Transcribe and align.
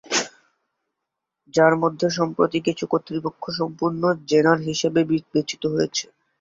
যার 1.53 1.73
মধ্যে 1.81 2.07
সম্প্রতি 2.17 2.57
কিছু 2.67 2.83
কর্তৃপক্ষ 2.91 3.43
সম্পূর্ণ 3.59 4.01
জেনার 4.29 4.59
হিসাবে 4.67 5.01
বিবেচিত 5.11 5.63
হয়েছে। 5.73 6.05